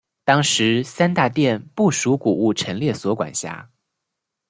[0.23, 3.69] 当时三大殿不属古物陈列所管辖。